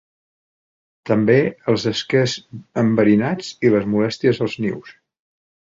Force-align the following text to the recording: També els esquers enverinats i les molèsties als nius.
També 1.09 1.35
els 1.73 1.85
esquers 1.93 2.35
enverinats 2.85 3.53
i 3.69 3.73
les 3.79 3.89
molèsties 3.95 4.45
als 4.49 4.63
nius. 4.67 5.01